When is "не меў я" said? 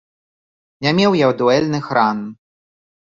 0.87-1.29